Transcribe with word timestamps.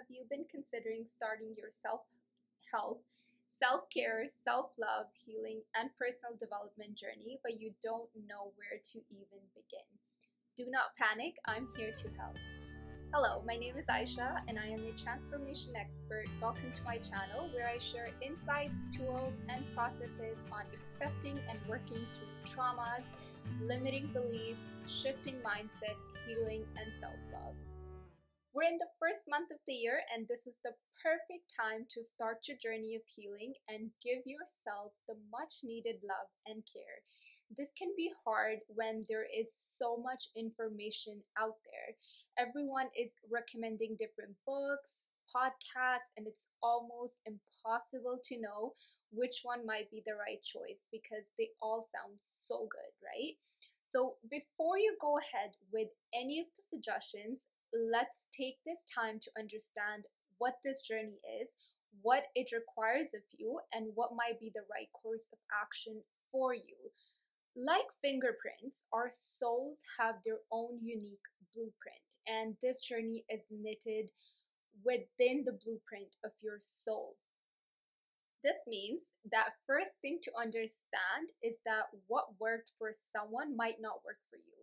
have 0.00 0.08
you 0.08 0.24
been 0.30 0.46
considering 0.50 1.04
starting 1.04 1.52
your 1.58 1.68
self 1.68 2.00
help, 2.72 3.04
self 3.52 3.84
care, 3.92 4.24
self 4.32 4.72
love, 4.80 5.12
healing, 5.12 5.60
and 5.76 5.90
personal 6.00 6.32
development 6.40 6.96
journey, 6.96 7.38
but 7.44 7.60
you 7.60 7.72
don't 7.84 8.08
know 8.16 8.56
where 8.56 8.80
to 8.80 8.98
even 9.12 9.44
begin? 9.52 9.84
Do 10.56 10.72
not 10.72 10.96
panic, 10.96 11.36
I'm 11.44 11.68
here 11.76 11.92
to 11.92 12.08
help. 12.16 12.38
Hello, 13.12 13.42
my 13.46 13.56
name 13.56 13.76
is 13.76 13.86
Aisha 13.92 14.40
and 14.48 14.58
I 14.58 14.68
am 14.68 14.80
a 14.84 14.96
transformation 14.96 15.76
expert. 15.76 16.24
Welcome 16.40 16.72
to 16.72 16.82
my 16.82 16.96
channel 16.96 17.50
where 17.52 17.68
I 17.68 17.76
share 17.76 18.08
insights, 18.22 18.86
tools, 18.96 19.34
and 19.50 19.62
processes 19.74 20.44
on 20.50 20.64
accepting 20.72 21.36
and 21.50 21.58
working 21.68 22.00
through 22.16 22.32
traumas, 22.48 23.04
limiting 23.60 24.06
beliefs, 24.14 24.64
shifting 24.86 25.36
mindset, 25.44 25.96
healing, 26.26 26.64
and 26.80 26.88
self 26.98 27.20
love. 27.34 27.54
We're 28.52 28.66
in 28.66 28.82
the 28.82 28.90
first 28.98 29.30
month 29.30 29.54
of 29.54 29.62
the 29.66 29.78
year, 29.78 30.02
and 30.10 30.26
this 30.26 30.42
is 30.42 30.58
the 30.66 30.74
perfect 30.98 31.46
time 31.54 31.86
to 31.94 32.02
start 32.02 32.50
your 32.50 32.58
journey 32.58 32.98
of 32.98 33.06
healing 33.06 33.54
and 33.70 33.94
give 34.02 34.26
yourself 34.26 34.90
the 35.06 35.14
much 35.30 35.62
needed 35.62 36.02
love 36.02 36.26
and 36.50 36.66
care. 36.66 37.06
This 37.54 37.70
can 37.78 37.94
be 37.96 38.10
hard 38.26 38.58
when 38.66 39.06
there 39.06 39.26
is 39.26 39.54
so 39.54 39.96
much 39.96 40.34
information 40.34 41.22
out 41.38 41.62
there. 41.62 41.94
Everyone 42.34 42.90
is 42.98 43.14
recommending 43.30 43.94
different 43.94 44.34
books, 44.42 45.14
podcasts, 45.30 46.10
and 46.18 46.26
it's 46.26 46.50
almost 46.58 47.22
impossible 47.22 48.18
to 48.18 48.42
know 48.42 48.74
which 49.14 49.46
one 49.46 49.62
might 49.62 49.90
be 49.94 50.02
the 50.02 50.18
right 50.18 50.42
choice 50.42 50.90
because 50.90 51.30
they 51.38 51.54
all 51.62 51.86
sound 51.86 52.18
so 52.18 52.66
good, 52.66 52.94
right? 52.98 53.38
So, 53.86 54.18
before 54.30 54.78
you 54.78 54.94
go 55.00 55.18
ahead 55.18 55.54
with 55.72 55.90
any 56.14 56.38
of 56.38 56.46
the 56.54 56.62
suggestions, 56.62 57.46
let's 57.72 58.28
take 58.36 58.58
this 58.64 58.84
time 58.86 59.18
to 59.20 59.30
understand 59.38 60.04
what 60.38 60.54
this 60.64 60.80
journey 60.80 61.20
is, 61.40 61.50
what 62.02 62.24
it 62.34 62.50
requires 62.52 63.14
of 63.14 63.22
you, 63.32 63.60
and 63.72 63.92
what 63.94 64.16
might 64.16 64.40
be 64.40 64.50
the 64.54 64.66
right 64.70 64.88
course 64.92 65.28
of 65.32 65.38
action 65.50 66.02
for 66.30 66.54
you. 66.54 66.90
Like 67.56 67.90
fingerprints, 68.00 68.84
our 68.92 69.10
souls 69.10 69.80
have 69.98 70.16
their 70.24 70.38
own 70.52 70.78
unique 70.82 71.26
blueprint, 71.52 72.18
and 72.26 72.56
this 72.62 72.80
journey 72.80 73.24
is 73.28 73.42
knitted 73.50 74.10
within 74.84 75.44
the 75.44 75.58
blueprint 75.58 76.16
of 76.24 76.30
your 76.40 76.58
soul. 76.60 77.16
This 78.42 78.56
means 78.66 79.12
that 79.30 79.60
first 79.66 79.92
thing 80.00 80.18
to 80.22 80.32
understand 80.40 81.34
is 81.42 81.58
that 81.66 81.92
what 82.06 82.40
worked 82.40 82.72
for 82.78 82.92
someone 82.94 83.54
might 83.54 83.82
not 83.82 84.00
work 84.06 84.16
for 84.30 84.38
you 84.38 84.59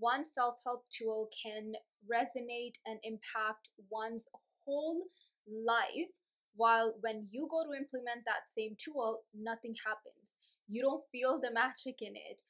one 0.00 0.26
self 0.26 0.56
help 0.64 0.86
tool 0.90 1.28
can 1.30 1.74
resonate 2.10 2.76
and 2.86 2.98
impact 3.04 3.68
one's 3.90 4.28
whole 4.64 5.04
life. 5.46 6.10
While 6.56 6.94
when 7.00 7.28
you 7.30 7.46
go 7.50 7.64
to 7.64 7.78
implement 7.78 8.24
that 8.26 8.50
same 8.54 8.76
tool, 8.76 9.22
nothing 9.34 9.74
happens. 9.86 10.34
You 10.68 10.82
don't 10.82 11.04
feel 11.12 11.40
the 11.40 11.52
magic 11.52 12.02
in 12.02 12.16
it. 12.16 12.42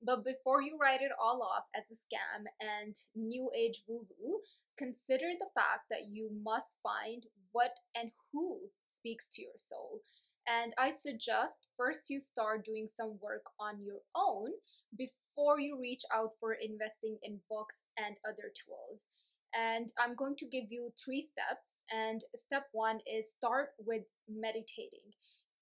But 0.00 0.24
before 0.24 0.62
you 0.62 0.78
write 0.80 1.02
it 1.02 1.10
all 1.20 1.42
off 1.42 1.64
as 1.74 1.90
a 1.90 1.94
scam 1.94 2.46
and 2.60 2.94
new 3.16 3.50
age 3.56 3.82
woo 3.88 4.06
woo, 4.18 4.40
consider 4.76 5.30
the 5.36 5.50
fact 5.54 5.90
that 5.90 6.06
you 6.12 6.30
must 6.30 6.76
find 6.82 7.26
what 7.50 7.80
and 7.96 8.12
who 8.32 8.70
speaks 8.86 9.28
to 9.30 9.42
your 9.42 9.58
soul. 9.58 10.00
And 10.48 10.72
I 10.78 10.90
suggest 10.90 11.66
first 11.76 12.08
you 12.08 12.20
start 12.20 12.64
doing 12.64 12.88
some 12.88 13.18
work 13.20 13.42
on 13.60 13.82
your 13.82 14.00
own 14.16 14.50
before 14.96 15.60
you 15.60 15.78
reach 15.78 16.02
out 16.14 16.30
for 16.40 16.54
investing 16.54 17.18
in 17.22 17.40
books 17.50 17.82
and 17.98 18.16
other 18.26 18.50
tools. 18.56 19.04
And 19.54 19.92
I'm 19.98 20.14
going 20.14 20.36
to 20.36 20.46
give 20.46 20.64
you 20.70 20.90
three 21.02 21.20
steps. 21.20 21.82
And 21.92 22.22
step 22.34 22.64
one 22.72 23.00
is 23.06 23.30
start 23.30 23.70
with 23.78 24.02
meditating. 24.28 25.12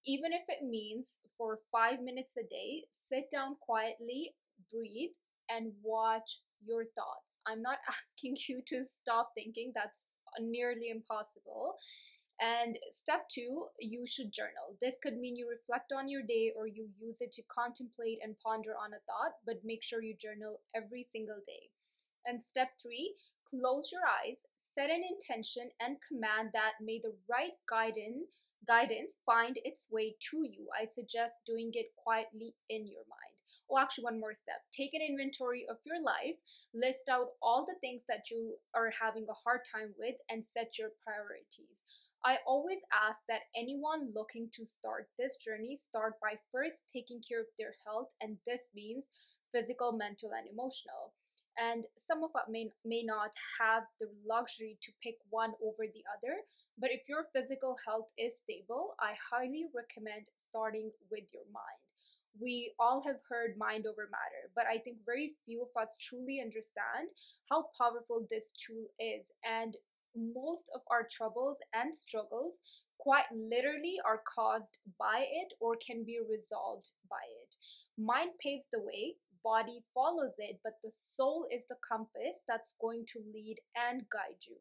Even 0.05 0.31
if 0.31 0.43
it 0.47 0.65
means 0.65 1.19
for 1.37 1.59
five 1.71 1.99
minutes 2.01 2.33
a 2.37 2.43
day, 2.43 2.85
sit 2.91 3.29
down 3.29 3.57
quietly, 3.59 4.35
breathe, 4.71 5.15
and 5.49 5.73
watch 5.83 6.41
your 6.65 6.85
thoughts. 6.95 7.39
I'm 7.45 7.61
not 7.61 7.79
asking 7.89 8.37
you 8.47 8.61
to 8.67 8.83
stop 8.83 9.31
thinking, 9.35 9.71
that's 9.75 10.15
nearly 10.39 10.89
impossible. 10.89 11.75
And 12.39 12.77
step 12.91 13.27
two, 13.29 13.65
you 13.79 14.05
should 14.05 14.31
journal. 14.31 14.77
This 14.79 14.95
could 15.01 15.17
mean 15.17 15.35
you 15.35 15.49
reflect 15.49 15.91
on 15.91 16.07
your 16.07 16.21
day 16.21 16.51
or 16.55 16.67
you 16.67 16.89
use 16.99 17.17
it 17.19 17.31
to 17.33 17.41
contemplate 17.43 18.19
and 18.23 18.37
ponder 18.39 18.73
on 18.77 18.93
a 18.93 19.01
thought, 19.07 19.33
but 19.45 19.65
make 19.65 19.81
sure 19.81 20.03
you 20.03 20.15
journal 20.15 20.61
every 20.75 21.03
single 21.03 21.41
day. 21.45 21.69
And 22.25 22.43
step 22.43 22.69
three, 22.81 23.15
close 23.49 23.89
your 23.91 24.01
eyes, 24.05 24.45
set 24.53 24.91
an 24.91 25.01
intention, 25.01 25.71
and 25.79 25.97
command 26.05 26.49
that 26.53 26.73
may 26.81 26.99
the 27.01 27.15
right 27.29 27.57
guidance 27.67 28.29
guidance 28.67 29.15
find 29.25 29.57
its 29.63 29.87
way 29.91 30.15
to 30.19 30.43
you. 30.43 30.67
I 30.75 30.85
suggest 30.85 31.35
doing 31.45 31.71
it 31.73 31.93
quietly 31.95 32.53
in 32.69 32.87
your 32.87 33.05
mind. 33.07 33.37
Oh, 33.71 33.77
actually, 33.79 34.03
one 34.03 34.19
more 34.19 34.33
step. 34.33 34.61
Take 34.71 34.93
an 34.93 35.01
inventory 35.01 35.65
of 35.69 35.77
your 35.85 36.01
life, 36.01 36.35
list 36.73 37.07
out 37.09 37.31
all 37.41 37.65
the 37.65 37.79
things 37.79 38.03
that 38.09 38.29
you 38.29 38.55
are 38.75 38.91
having 39.01 39.25
a 39.29 39.33
hard 39.33 39.61
time 39.63 39.93
with, 39.97 40.15
and 40.29 40.45
set 40.45 40.77
your 40.77 40.91
priorities. 41.03 41.83
I 42.25 42.37
always 42.45 42.79
ask 42.91 43.23
that 43.27 43.47
anyone 43.55 44.11
looking 44.13 44.49
to 44.53 44.65
start 44.65 45.09
this 45.17 45.37
journey 45.37 45.75
start 45.75 46.15
by 46.21 46.39
first 46.51 46.83
taking 46.91 47.21
care 47.21 47.41
of 47.41 47.47
their 47.57 47.75
health, 47.85 48.09
and 48.21 48.37
this 48.45 48.69
means 48.75 49.09
physical, 49.51 49.91
mental, 49.91 50.31
and 50.37 50.47
emotional. 50.49 51.13
And 51.57 51.85
some 51.97 52.23
of 52.23 52.35
us 52.35 52.45
may, 52.49 52.71
may 52.85 53.01
not 53.03 53.31
have 53.59 53.83
the 53.99 54.09
luxury 54.27 54.77
to 54.81 54.91
pick 55.01 55.15
one 55.29 55.53
over 55.63 55.85
the 55.89 56.03
other, 56.05 56.45
but 56.77 56.91
if 56.91 57.01
your 57.09 57.25
physical 57.33 57.75
health 57.85 58.11
is 58.17 58.37
stable, 58.37 58.93
I 58.99 59.13
highly 59.17 59.65
recommend 59.73 60.27
starting 60.37 60.91
with 61.09 61.33
your 61.33 61.45
mind. 61.51 61.81
We 62.39 62.73
all 62.79 63.01
have 63.07 63.17
heard 63.27 63.57
mind 63.57 63.87
over 63.87 64.07
matter, 64.11 64.51
but 64.55 64.65
I 64.69 64.77
think 64.77 64.97
very 65.03 65.33
few 65.45 65.63
of 65.63 65.81
us 65.81 65.97
truly 65.99 66.39
understand 66.39 67.09
how 67.49 67.69
powerful 67.75 68.27
this 68.29 68.51
tool 68.51 68.85
is. 68.99 69.31
And 69.43 69.75
most 70.15 70.71
of 70.73 70.81
our 70.91 71.07
troubles 71.09 71.57
and 71.73 71.95
struggles 71.95 72.59
quite 72.99 73.25
literally 73.31 73.97
are 74.05 74.21
caused 74.35 74.79
by 74.99 75.25
it 75.29 75.53
or 75.59 75.77
can 75.77 76.03
be 76.03 76.19
resolved 76.19 76.91
by 77.09 77.23
it. 77.43 77.55
Mind 77.97 78.31
paves 78.43 78.67
the 78.71 78.81
way, 78.81 79.15
body 79.43 79.79
follows 79.93 80.35
it, 80.37 80.59
but 80.63 80.73
the 80.83 80.91
soul 80.91 81.47
is 81.53 81.65
the 81.67 81.77
compass 81.87 82.41
that's 82.47 82.75
going 82.81 83.05
to 83.13 83.19
lead 83.33 83.57
and 83.75 84.01
guide 84.09 84.41
you 84.47 84.57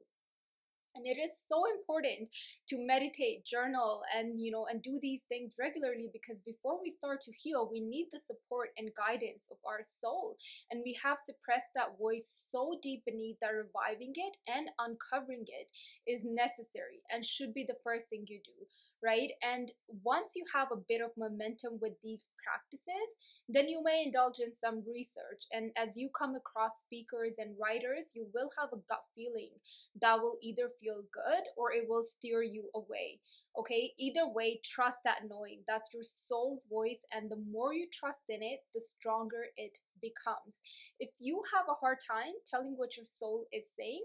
and 0.96 1.06
it 1.06 1.20
is 1.20 1.32
so 1.36 1.64
important 1.70 2.28
to 2.68 2.78
meditate 2.78 3.44
journal 3.44 4.02
and 4.16 4.40
you 4.40 4.50
know 4.50 4.66
and 4.70 4.82
do 4.82 4.98
these 5.00 5.22
things 5.28 5.54
regularly 5.58 6.08
because 6.12 6.40
before 6.40 6.80
we 6.80 6.90
start 6.90 7.20
to 7.20 7.32
heal 7.32 7.68
we 7.70 7.80
need 7.80 8.08
the 8.12 8.18
support 8.18 8.70
and 8.78 8.90
guidance 8.96 9.48
of 9.50 9.58
our 9.66 9.82
soul. 9.82 10.36
And 10.70 10.82
we 10.84 10.96
have 11.02 11.18
suppressed 11.18 11.72
that 11.74 11.98
voice 11.98 12.26
so 12.50 12.78
deep 12.82 13.04
beneath 13.04 13.36
that 13.40 13.52
reviving 13.52 14.12
it 14.14 14.36
and 14.48 14.68
uncovering 14.78 15.44
it 15.46 15.70
is 16.10 16.22
necessary 16.24 17.04
and 17.12 17.24
should 17.24 17.52
be 17.52 17.64
the 17.66 17.80
first 17.84 18.08
thing 18.08 18.24
you 18.26 18.40
do 18.44 18.66
right? 19.04 19.30
And 19.42 19.70
once 20.02 20.32
you 20.34 20.44
have 20.54 20.68
a 20.72 20.82
bit 20.88 21.02
of 21.02 21.10
momentum 21.18 21.78
with 21.80 21.92
these 22.02 22.28
practices 22.42 23.08
then 23.48 23.68
you 23.68 23.82
may 23.82 24.02
indulge 24.04 24.40
in 24.40 24.52
some 24.52 24.82
research. 24.88 25.44
And 25.52 25.70
as 25.76 25.96
you 25.96 26.08
come 26.16 26.34
across 26.34 26.80
speakers 26.80 27.36
and 27.38 27.54
writers 27.60 28.12
you 28.14 28.26
will 28.34 28.50
have 28.58 28.70
a 28.72 28.82
gut 28.88 29.04
feeling 29.14 29.52
that 30.00 30.20
will 30.20 30.38
either 30.42 30.70
feel 30.80 30.85
feel 30.86 31.02
good 31.12 31.44
or 31.56 31.72
it 31.72 31.86
will 31.88 32.02
steer 32.02 32.42
you 32.42 32.70
away. 32.74 33.20
Okay, 33.58 33.92
either 33.98 34.28
way, 34.28 34.60
trust 34.62 34.98
that 35.04 35.22
knowing. 35.28 35.62
That's 35.66 35.88
your 35.92 36.02
soul's 36.04 36.64
voice, 36.68 37.04
and 37.10 37.30
the 37.30 37.42
more 37.50 37.72
you 37.72 37.86
trust 37.90 38.24
in 38.28 38.42
it, 38.42 38.60
the 38.74 38.80
stronger 38.80 39.46
it 39.56 39.78
becomes. 40.00 40.60
If 41.00 41.10
you 41.18 41.42
have 41.54 41.64
a 41.68 41.80
hard 41.80 41.98
time 42.06 42.34
telling 42.46 42.74
what 42.76 42.96
your 42.96 43.06
soul 43.06 43.46
is 43.52 43.64
saying, 43.76 44.04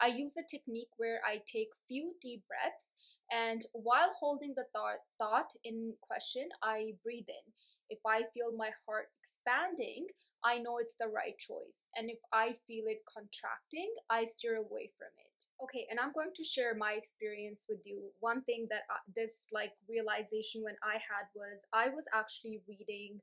I 0.00 0.06
use 0.06 0.32
a 0.36 0.48
technique 0.48 0.90
where 0.96 1.20
I 1.26 1.42
take 1.46 1.68
few 1.86 2.14
deep 2.20 2.44
breaths 2.48 2.92
and 3.30 3.62
while 3.72 4.12
holding 4.18 4.54
the 4.56 4.66
thought, 4.72 5.00
thought 5.18 5.52
in 5.64 5.94
question, 6.00 6.48
I 6.62 6.92
breathe 7.02 7.28
in. 7.28 7.52
If 7.88 8.00
I 8.06 8.22
feel 8.34 8.56
my 8.56 8.70
heart 8.86 9.06
expanding, 9.22 10.06
I 10.44 10.58
know 10.58 10.78
it's 10.78 10.96
the 10.98 11.08
right 11.08 11.36
choice. 11.38 11.86
And 11.96 12.10
if 12.10 12.18
I 12.32 12.54
feel 12.66 12.84
it 12.86 13.04
contracting, 13.06 13.92
I 14.10 14.24
steer 14.24 14.56
away 14.56 14.90
from 14.98 15.12
it. 15.18 15.31
Okay, 15.62 15.86
and 15.90 16.00
I'm 16.00 16.12
going 16.12 16.32
to 16.34 16.42
share 16.42 16.74
my 16.74 16.92
experience 16.92 17.66
with 17.68 17.80
you. 17.84 18.10
One 18.18 18.42
thing 18.42 18.66
that 18.70 18.82
I, 18.90 18.96
this 19.14 19.46
like 19.52 19.72
realization 19.88 20.62
when 20.62 20.74
I 20.82 20.94
had 20.94 21.30
was 21.34 21.64
I 21.72 21.88
was 21.88 22.04
actually 22.12 22.60
reading 22.66 23.20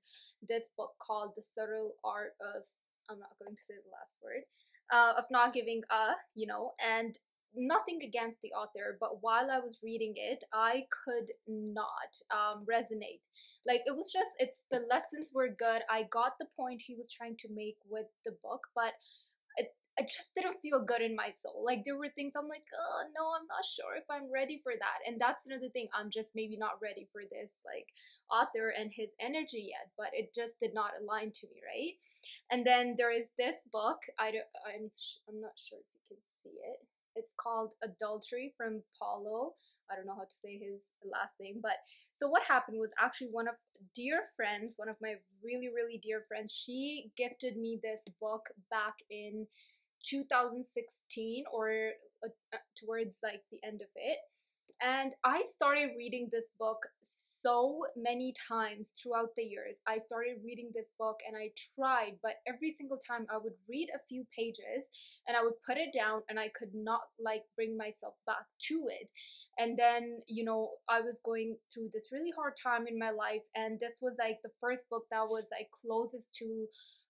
this 0.47 0.71
book 0.77 0.93
called 0.99 1.33
The 1.35 1.41
Subtle 1.41 1.95
Art 2.03 2.33
of 2.39 2.63
I'm 3.09 3.19
not 3.19 3.35
going 3.43 3.55
to 3.55 3.63
say 3.63 3.73
the 3.75 3.91
last 3.91 4.17
word 4.23 4.43
uh, 4.91 5.13
of 5.17 5.25
not 5.31 5.53
giving 5.53 5.81
a 5.91 6.13
you 6.35 6.47
know 6.47 6.71
and 6.85 7.17
nothing 7.55 7.99
against 8.03 8.41
the 8.41 8.49
author 8.49 8.95
but 8.99 9.21
while 9.23 9.49
i 9.49 9.57
was 9.57 9.79
reading 9.83 10.13
it 10.15 10.43
i 10.53 10.83
could 11.03 11.31
not 11.47 12.13
um, 12.29 12.63
resonate 12.63 13.21
like 13.65 13.81
it 13.87 13.95
was 13.95 14.11
just 14.13 14.29
it's 14.37 14.65
the 14.69 14.81
lessons 14.87 15.31
were 15.33 15.49
good 15.49 15.81
i 15.89 16.03
got 16.11 16.33
the 16.39 16.45
point 16.55 16.79
he 16.85 16.93
was 16.93 17.11
trying 17.11 17.35
to 17.35 17.47
make 17.51 17.77
with 17.89 18.05
the 18.23 18.35
book 18.43 18.67
but 18.75 18.93
it, 19.59 19.75
I 19.99 20.03
just 20.03 20.31
didn't 20.33 20.63
feel 20.63 20.79
good 20.79 21.01
in 21.01 21.15
my 21.15 21.31
soul. 21.35 21.61
Like 21.65 21.83
there 21.83 21.97
were 21.97 22.09
things 22.09 22.33
I'm 22.35 22.47
like, 22.47 22.63
oh 22.71 23.03
no, 23.11 23.35
I'm 23.35 23.45
not 23.51 23.67
sure 23.67 23.99
if 23.99 24.07
I'm 24.09 24.31
ready 24.31 24.61
for 24.63 24.71
that. 24.73 25.03
And 25.05 25.19
that's 25.19 25.45
another 25.45 25.67
thing. 25.67 25.87
I'm 25.93 26.09
just 26.09 26.31
maybe 26.35 26.55
not 26.57 26.81
ready 26.81 27.07
for 27.11 27.21
this 27.27 27.59
like 27.67 27.91
author 28.31 28.71
and 28.71 28.91
his 28.95 29.11
energy 29.19 29.75
yet. 29.75 29.91
But 29.97 30.15
it 30.15 30.33
just 30.33 30.59
did 30.59 30.73
not 30.73 30.95
align 30.95 31.31
to 31.35 31.47
me, 31.51 31.59
right? 31.59 31.99
And 32.49 32.65
then 32.65 32.95
there 32.97 33.11
is 33.11 33.35
this 33.37 33.67
book. 33.69 33.99
I 34.17 34.31
don't, 34.31 34.49
I'm 34.63 34.89
I'm 35.27 35.41
not 35.43 35.59
sure 35.59 35.79
if 35.83 35.89
you 35.93 36.01
can 36.07 36.23
see 36.23 36.55
it. 36.63 36.87
It's 37.15 37.33
called 37.37 37.73
Adultery 37.83 38.53
from 38.57 38.83
Paulo. 38.97 39.53
I 39.91 39.95
don't 39.95 40.05
know 40.05 40.15
how 40.15 40.25
to 40.25 40.31
say 40.31 40.57
his 40.57 40.83
last 41.03 41.35
name, 41.39 41.59
but 41.61 41.77
so 42.13 42.27
what 42.27 42.43
happened 42.43 42.77
was 42.79 42.91
actually 43.01 43.29
one 43.31 43.47
of 43.47 43.55
dear 43.95 44.21
friends, 44.35 44.73
one 44.77 44.89
of 44.89 44.95
my 45.01 45.15
really 45.43 45.69
really 45.73 45.97
dear 45.97 46.23
friends, 46.27 46.53
she 46.53 47.11
gifted 47.17 47.57
me 47.57 47.79
this 47.81 48.03
book 48.21 48.49
back 48.69 48.95
in 49.09 49.47
2016 50.03 51.43
or 51.51 51.91
uh, 52.23 52.29
uh, 52.53 52.57
towards 52.77 53.19
like 53.23 53.41
the 53.51 53.59
end 53.65 53.81
of 53.81 53.89
it 53.95 54.19
and 54.81 55.13
I 55.23 55.43
started 55.47 55.91
reading 55.97 56.29
this 56.31 56.51
book 56.57 56.87
so 57.01 57.85
many 57.97 58.33
times 58.47 58.91
throughout 58.91 59.35
the 59.35 59.43
years. 59.43 59.77
I 59.85 59.97
started 59.97 60.37
reading 60.43 60.71
this 60.73 60.91
book 60.97 61.17
and 61.27 61.35
I 61.35 61.51
tried, 61.75 62.13
but 62.23 62.35
every 62.47 62.71
single 62.71 62.97
time 62.97 63.27
I 63.29 63.37
would 63.37 63.53
read 63.67 63.89
a 63.93 63.99
few 64.07 64.25
pages 64.35 64.87
and 65.27 65.35
I 65.35 65.43
would 65.43 65.61
put 65.65 65.77
it 65.77 65.93
down 65.93 66.21
and 66.29 66.39
I 66.39 66.49
could 66.49 66.73
not 66.73 67.01
like 67.23 67.43
bring 67.55 67.75
myself 67.75 68.13
back 68.25 68.45
to 68.67 68.85
it. 68.89 69.09
And 69.57 69.77
then, 69.77 70.21
you 70.27 70.45
know, 70.45 70.71
I 70.87 71.01
was 71.01 71.19
going 71.25 71.57
through 71.73 71.89
this 71.91 72.09
really 72.11 72.31
hard 72.35 72.53
time 72.61 72.87
in 72.87 72.97
my 72.97 73.11
life 73.11 73.43
and 73.55 73.79
this 73.79 73.99
was 74.01 74.15
like 74.17 74.39
the 74.43 74.51
first 74.61 74.89
book 74.89 75.03
that 75.11 75.23
was 75.23 75.47
like 75.51 75.69
closest 75.71 76.33
to 76.35 76.67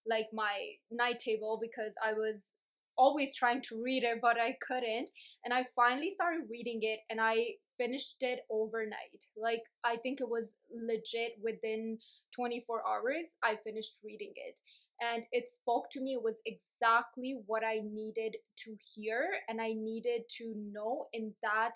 like 0.07 0.27
my 0.33 0.55
night 0.91 1.19
table 1.19 1.59
because 1.61 1.93
I 2.03 2.13
was 2.13 2.55
always 2.99 3.33
trying 3.33 3.61
to 3.61 3.81
read 3.81 4.03
it, 4.03 4.19
but 4.21 4.37
I 4.37 4.57
couldn't. 4.61 5.09
And 5.45 5.53
I 5.53 5.65
finally 5.75 6.11
started 6.13 6.41
reading 6.51 6.79
it 6.83 6.99
and 7.09 7.19
I 7.21 7.55
finished 7.77 8.17
it 8.21 8.41
overnight. 8.51 9.23
Like, 9.37 9.63
I 9.85 9.95
think 9.95 10.19
it 10.19 10.29
was 10.29 10.53
legit 10.69 11.39
within 11.41 11.97
24 12.35 12.83
hours, 12.85 13.37
I 13.41 13.55
finished 13.63 13.93
reading 14.03 14.33
it. 14.35 14.59
And 15.01 15.23
it 15.31 15.49
spoke 15.49 15.89
to 15.91 16.01
me, 16.01 16.13
it 16.13 16.23
was 16.23 16.41
exactly 16.45 17.39
what 17.47 17.63
I 17.63 17.79
needed 17.89 18.35
to 18.65 18.75
hear 18.93 19.29
and 19.47 19.61
I 19.61 19.71
needed 19.71 20.23
to 20.39 20.53
know 20.73 21.05
in 21.13 21.33
that 21.41 21.71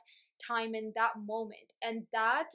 time, 0.45 0.75
in 0.75 0.91
that 0.97 1.13
moment. 1.25 1.71
And 1.81 2.05
that, 2.11 2.49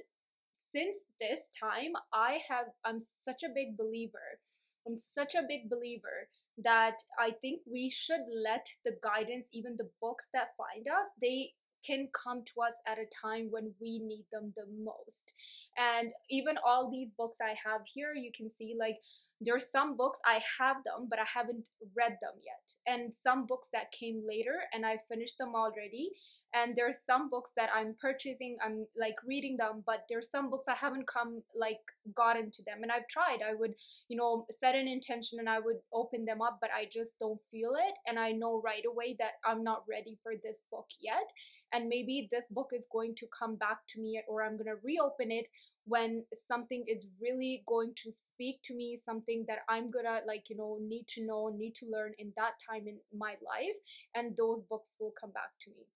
since 0.71 0.99
this 1.19 1.49
time, 1.59 1.93
I 2.13 2.41
have, 2.51 2.67
I'm 2.85 3.01
such 3.01 3.43
a 3.43 3.55
big 3.55 3.79
believer. 3.79 4.39
I'm 4.87 4.97
such 4.97 5.35
a 5.35 5.47
big 5.49 5.71
believer 5.71 6.29
that 6.65 6.97
I 7.19 7.33
think 7.41 7.61
we 7.71 7.89
should 7.89 8.25
let 8.45 8.67
the 8.85 8.97
guidance, 9.03 9.49
even 9.53 9.77
the 9.77 9.91
books 10.01 10.29
that 10.33 10.57
find 10.57 10.87
us, 10.89 11.07
they 11.21 11.53
can 11.87 12.09
come 12.13 12.43
to 12.45 12.61
us 12.67 12.75
at 12.87 12.99
a 12.99 13.07
time 13.23 13.49
when 13.51 13.73
we 13.81 14.01
need 14.01 14.25
them 14.33 14.53
the 14.57 14.67
most. 14.85 15.33
And 15.77 16.13
even 16.29 16.59
all 16.65 16.91
these 16.91 17.13
books 17.17 17.39
I 17.41 17.55
have 17.65 17.83
here, 17.87 18.15
you 18.15 18.31
can 18.37 18.51
see 18.51 18.75
like 18.79 18.97
there's 19.41 19.71
some 19.71 19.97
books 19.97 20.19
I 20.25 20.41
have 20.59 20.79
them, 20.85 21.07
but 21.09 21.19
I 21.19 21.25
haven't 21.33 21.69
read 21.97 22.17
them 22.21 22.35
yet. 22.43 22.75
And 22.87 23.15
some 23.15 23.47
books 23.47 23.69
that 23.73 23.93
came 23.93 24.23
later 24.27 24.55
and 24.73 24.85
I 24.85 24.99
finished 25.09 25.39
them 25.39 25.55
already. 25.55 26.11
And 26.55 26.75
there's 26.75 26.99
some 27.05 27.29
books 27.29 27.53
that 27.57 27.69
I'm 27.75 27.95
purchasing, 28.01 28.57
I'm 28.65 28.87
like 28.97 29.17
reading 29.25 29.59
them, 29.59 29.85
but 29.87 30.05
there's 30.09 30.31
some 30.31 30.51
books 30.51 30.65
I 30.67 30.75
haven't 30.75 31.07
come 31.07 31.43
like 31.55 31.81
got 32.15 32.39
into 32.39 32.63
them. 32.67 32.79
And 32.83 32.91
I've 32.91 33.07
tried. 33.07 33.41
I 33.47 33.55
would, 33.55 33.75
you 34.09 34.17
know, 34.17 34.47
set 34.51 34.75
an 34.75 34.89
intention 34.89 35.39
and 35.39 35.49
I 35.49 35.61
would 35.61 35.77
open 35.93 36.25
them 36.25 36.41
up, 36.41 36.59
but 36.61 36.71
I 36.75 36.89
just 36.91 37.19
don't 37.21 37.41
feel 37.51 37.73
it. 37.75 37.99
And 38.09 38.19
I 38.19 38.33
know 38.33 38.61
right 38.65 38.85
away 38.89 39.15
that 39.19 39.33
I'm 39.45 39.63
not 39.63 39.85
ready 39.89 40.19
for 40.23 40.33
this 40.43 40.65
book 40.71 40.87
yet. 41.01 41.31
And 41.73 41.89
maybe 41.89 42.29
this 42.31 42.47
book 42.51 42.71
is 42.73 42.89
going 42.91 43.15
to 43.19 43.27
come 43.39 43.57
back 43.57 43.81
to 43.91 44.01
me 44.01 44.21
or 44.27 44.43
I'm 44.43 44.57
going 44.57 44.75
to 44.75 44.81
reopen 44.83 45.31
it 45.31 45.49
when 45.89 46.25
something 46.35 46.85
is 46.87 47.07
really 47.21 47.63
going 47.67 47.93
to 47.97 48.13
speak 48.13 48.61
to 48.63 48.75
me 48.75 48.97
something 49.03 49.45
that 49.49 49.59
i'm 49.69 49.91
gonna 49.91 50.21
like 50.27 50.49
you 50.51 50.57
know 50.57 50.79
need 50.81 51.07
to 51.07 51.25
know 51.25 51.49
need 51.49 51.75
to 51.75 51.87
learn 51.91 52.13
in 52.19 52.33
that 52.37 52.53
time 52.69 52.87
in 52.87 52.99
my 53.17 53.31
life 53.31 53.77
and 54.15 54.37
those 54.37 54.63
books 54.63 54.97
will 55.01 55.13
come 55.19 55.31
back 55.31 55.51
to 55.61 55.71
me. 55.71 55.87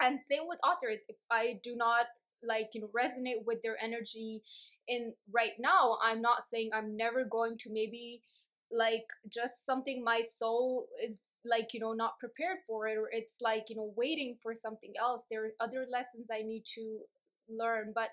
And 0.00 0.20
same 0.20 0.46
with 0.46 0.58
authors 0.64 0.98
if 1.08 1.16
i 1.30 1.58
do 1.62 1.74
not 1.74 2.06
like 2.42 2.70
you 2.74 2.82
know 2.82 2.90
resonate 2.94 3.46
with 3.46 3.62
their 3.62 3.82
energy 3.82 4.42
in 4.86 5.14
right 5.32 5.56
now 5.58 5.96
i'm 6.02 6.20
not 6.20 6.44
saying 6.50 6.70
i'm 6.74 6.96
never 6.96 7.24
going 7.24 7.56
to 7.58 7.70
maybe 7.72 8.22
like 8.70 9.06
just 9.28 9.64
something 9.64 10.04
my 10.04 10.20
soul 10.20 10.86
is 11.02 11.22
like 11.44 11.72
you 11.72 11.80
know 11.80 11.92
not 11.92 12.18
prepared 12.18 12.58
for 12.66 12.88
it 12.88 12.96
or 12.98 13.08
it's 13.12 13.36
like 13.40 13.66
you 13.68 13.76
know 13.76 13.92
waiting 13.96 14.36
for 14.42 14.54
something 14.54 14.92
else. 15.00 15.22
There 15.30 15.44
are 15.44 15.52
other 15.60 15.86
lessons 15.90 16.28
i 16.32 16.42
need 16.42 16.64
to 16.74 17.00
learn 17.48 17.92
but 17.94 18.10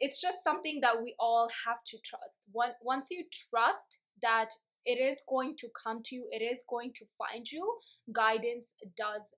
it's 0.00 0.20
just 0.20 0.44
something 0.44 0.80
that 0.80 1.02
we 1.02 1.14
all 1.18 1.48
have 1.66 1.78
to 1.86 1.98
trust. 2.04 2.40
Once 2.82 3.10
you 3.10 3.24
trust 3.50 3.98
that 4.22 4.50
it 4.84 4.98
is 4.98 5.22
going 5.28 5.56
to 5.58 5.68
come 5.84 6.02
to 6.04 6.16
you, 6.16 6.26
it 6.30 6.42
is 6.42 6.62
going 6.68 6.92
to 6.96 7.04
find 7.18 7.50
you, 7.50 7.78
guidance 8.12 8.74
does 8.96 9.34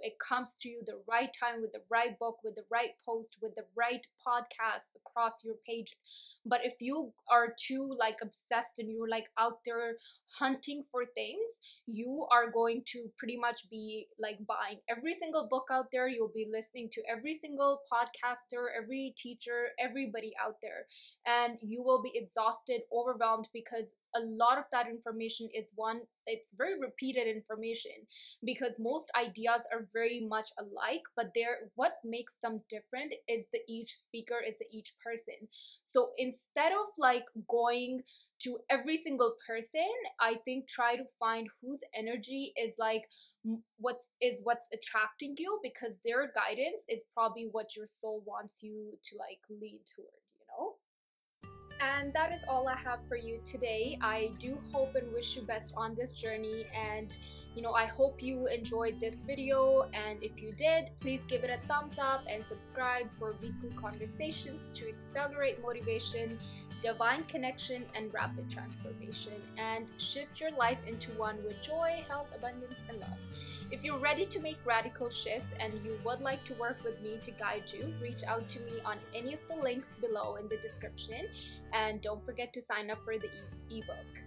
It 0.00 0.18
comes 0.18 0.56
to 0.62 0.68
you 0.68 0.82
the 0.84 1.00
right 1.08 1.30
time 1.38 1.60
with 1.60 1.72
the 1.72 1.82
right 1.90 2.18
book, 2.18 2.38
with 2.44 2.54
the 2.54 2.64
right 2.70 2.90
post, 3.04 3.38
with 3.42 3.54
the 3.54 3.64
right 3.76 4.06
podcast 4.26 4.96
across 4.96 5.44
your 5.44 5.54
page. 5.66 5.96
But 6.44 6.60
if 6.64 6.74
you 6.80 7.12
are 7.30 7.54
too 7.56 7.94
like 7.98 8.18
obsessed 8.22 8.78
and 8.78 8.90
you're 8.90 9.08
like 9.08 9.28
out 9.38 9.58
there 9.64 9.96
hunting 10.38 10.84
for 10.90 11.04
things, 11.04 11.48
you 11.86 12.26
are 12.32 12.50
going 12.50 12.82
to 12.92 13.10
pretty 13.16 13.36
much 13.36 13.68
be 13.70 14.08
like 14.18 14.38
buying 14.46 14.78
every 14.88 15.14
single 15.14 15.48
book 15.48 15.68
out 15.70 15.86
there. 15.92 16.08
You'll 16.08 16.32
be 16.34 16.48
listening 16.50 16.88
to 16.92 17.02
every 17.10 17.34
single 17.34 17.80
podcaster, 17.92 18.66
every 18.76 19.14
teacher, 19.16 19.68
everybody 19.78 20.32
out 20.44 20.56
there. 20.62 20.86
And 21.26 21.58
you 21.60 21.82
will 21.82 22.02
be 22.02 22.12
exhausted, 22.14 22.82
overwhelmed 22.92 23.48
because 23.52 23.94
a 24.14 24.20
lot 24.20 24.58
of 24.58 24.64
that 24.72 24.88
information 24.88 25.48
is 25.54 25.70
one, 25.74 26.02
it's 26.26 26.54
very 26.56 26.78
repeated 26.78 27.26
information 27.26 27.92
because 28.44 28.76
most 28.78 29.10
ideas 29.18 29.62
are 29.72 29.88
very 29.92 30.20
much 30.20 30.50
alike, 30.58 31.02
but 31.16 31.32
they're 31.34 31.70
what 31.74 31.94
makes 32.04 32.36
them 32.42 32.60
different 32.68 33.14
is 33.28 33.46
the 33.52 33.60
each 33.68 33.96
speaker, 33.96 34.36
is 34.46 34.56
the 34.58 34.66
each 34.72 34.92
person. 35.04 35.48
So 35.82 36.10
instead 36.18 36.72
of 36.72 36.86
like 36.98 37.26
going 37.48 38.02
to 38.40 38.58
every 38.70 38.96
single 38.96 39.36
person, 39.46 39.88
I 40.20 40.34
think 40.44 40.68
try 40.68 40.96
to 40.96 41.04
find 41.18 41.48
whose 41.60 41.80
energy 41.94 42.52
is 42.56 42.74
like 42.78 43.04
what's 43.78 44.10
is 44.20 44.40
what's 44.42 44.68
attracting 44.72 45.34
you 45.38 45.58
because 45.62 45.98
their 46.04 46.32
guidance 46.32 46.84
is 46.88 47.02
probably 47.12 47.48
what 47.50 47.76
your 47.76 47.86
soul 47.86 48.22
wants 48.24 48.62
you 48.62 48.98
to 49.02 49.16
like 49.16 49.40
lean 49.50 49.80
toward 49.94 50.21
and 51.82 52.12
that 52.12 52.32
is 52.32 52.40
all 52.48 52.68
I 52.68 52.76
have 52.76 53.00
for 53.08 53.16
you 53.16 53.40
today. 53.44 53.98
I 54.00 54.30
do 54.38 54.58
hope 54.72 54.94
and 54.94 55.12
wish 55.12 55.36
you 55.36 55.42
best 55.42 55.74
on 55.76 55.94
this 55.94 56.12
journey. 56.12 56.64
And 56.74 57.16
you 57.54 57.62
know 57.62 57.72
I 57.72 57.86
hope 57.86 58.22
you 58.22 58.46
enjoyed 58.46 59.00
this 59.00 59.22
video. 59.22 59.88
And 59.92 60.22
if 60.22 60.40
you 60.40 60.52
did 60.52 60.90
please 61.00 61.22
give 61.26 61.44
it 61.44 61.50
a 61.50 61.66
thumbs 61.66 61.98
up 61.98 62.24
and 62.30 62.44
subscribe 62.44 63.10
for 63.18 63.34
weekly 63.42 63.70
conversations 63.76 64.70
to 64.74 64.88
accelerate 64.88 65.60
motivation 65.62 66.38
divine 66.82 67.22
connection 67.24 67.84
and 67.94 68.12
rapid 68.12 68.50
transformation. 68.50 69.40
And 69.56 69.86
shift 69.98 70.40
your 70.40 70.50
life 70.50 70.78
into 70.86 71.12
one 71.12 71.36
with 71.44 71.62
joy 71.62 72.04
health 72.08 72.34
abundance 72.36 72.80
and 72.88 72.98
love 72.98 73.18
if 73.72 73.82
you're 73.82 73.98
ready 73.98 74.26
to 74.26 74.38
make 74.38 74.58
radical 74.66 75.08
shifts 75.08 75.52
and 75.58 75.72
you 75.82 75.98
would 76.04 76.20
like 76.20 76.44
to 76.44 76.54
work 76.54 76.84
with 76.84 77.00
me 77.00 77.18
to 77.22 77.30
guide 77.30 77.64
you, 77.72 77.94
reach 78.02 78.22
out 78.22 78.46
to 78.48 78.60
me 78.60 78.72
on 78.84 78.98
any 79.14 79.32
of 79.32 79.40
the 79.48 79.56
links 79.56 79.88
below 79.98 80.36
in 80.36 80.46
the 80.48 80.58
description. 80.58 81.26
And 81.72 82.02
don't 82.02 82.24
forget 82.24 82.52
to 82.52 82.60
sign 82.60 82.90
up 82.90 83.02
for 83.02 83.16
the 83.16 83.28
e- 83.28 83.78
ebook. 83.78 84.22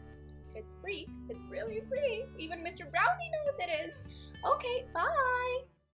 It's 0.55 0.75
free. 0.81 1.07
It's 1.29 1.43
really 1.45 1.81
free. 1.87 2.25
Even 2.39 2.59
Mr. 2.59 2.89
Brownie 2.89 3.31
knows 3.31 3.59
it 3.59 3.87
is. 3.87 4.03
Okay, 4.43 4.85
bye. 4.93 5.74